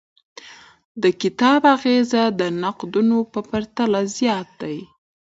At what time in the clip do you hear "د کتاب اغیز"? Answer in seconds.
1.01-2.11